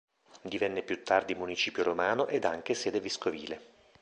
[0.41, 3.61] Divenne più tardi Municipio romano ed anche sede vescovile.